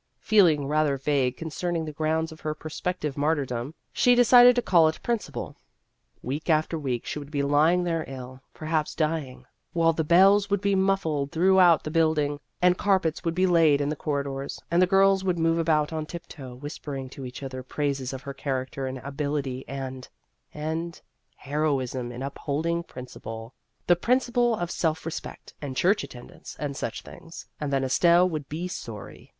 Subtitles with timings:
[0.19, 4.99] Feeling rather vague concerning the grounds of her prospective martyrdom, she decided to call it
[5.03, 5.55] princi ple.
[6.23, 10.59] Week after week she would be lying there ill perhaps dying while the bells would
[10.59, 14.87] be muffled throughout the building, and carpets would be laid in the corridors, and the
[14.87, 18.97] girls would move about on tiptoe, whispering to each other praises of her character and
[19.03, 20.09] ability and
[20.51, 20.99] and
[21.35, 23.53] heroism in upholding principle
[23.85, 28.49] the principle of self respect and church attendance and such things, and then Estelle would
[28.49, 29.29] be sorry.